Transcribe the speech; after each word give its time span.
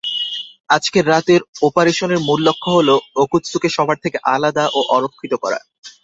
আজকের 0.69 1.05
রাতের 1.07 1.41
অপারেশনের 1.61 2.19
মূল 2.19 2.39
লক্ষ্য 2.43 2.69
হলো 2.71 2.95
ওকোৎসুকে 3.15 3.69
সবার 3.69 3.97
থেকে 4.03 4.17
আলাদা 4.33 4.65
ও 4.73 4.79
অরক্ষিত 4.95 5.33
করা। 5.43 5.59